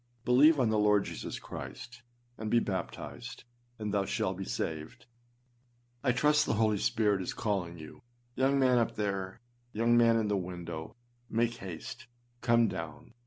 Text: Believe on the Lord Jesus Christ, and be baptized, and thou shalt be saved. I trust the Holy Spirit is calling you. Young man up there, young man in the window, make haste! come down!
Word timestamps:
Believe 0.25 0.59
on 0.59 0.69
the 0.71 0.79
Lord 0.79 1.03
Jesus 1.05 1.37
Christ, 1.37 2.01
and 2.35 2.49
be 2.49 2.57
baptized, 2.57 3.43
and 3.77 3.93
thou 3.93 4.05
shalt 4.05 4.35
be 4.35 4.45
saved. 4.45 5.05
I 6.03 6.11
trust 6.11 6.47
the 6.47 6.55
Holy 6.55 6.79
Spirit 6.79 7.21
is 7.21 7.35
calling 7.35 7.77
you. 7.77 8.01
Young 8.33 8.57
man 8.59 8.79
up 8.79 8.95
there, 8.95 9.39
young 9.73 9.95
man 9.95 10.15
in 10.17 10.27
the 10.27 10.35
window, 10.37 10.95
make 11.29 11.53
haste! 11.57 12.07
come 12.41 12.67
down! 12.67 13.13